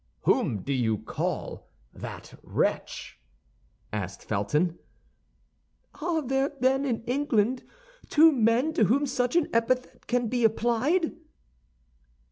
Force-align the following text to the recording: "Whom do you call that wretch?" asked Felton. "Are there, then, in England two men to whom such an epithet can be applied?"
"Whom 0.21 0.63
do 0.63 0.73
you 0.73 0.97
call 0.97 1.69
that 1.93 2.33
wretch?" 2.41 3.19
asked 3.93 4.23
Felton. 4.23 4.79
"Are 6.01 6.23
there, 6.23 6.51
then, 6.59 6.85
in 6.85 7.03
England 7.03 7.63
two 8.09 8.31
men 8.31 8.73
to 8.73 8.85
whom 8.85 9.05
such 9.05 9.35
an 9.35 9.47
epithet 9.53 10.07
can 10.07 10.27
be 10.27 10.43
applied?" 10.43 11.11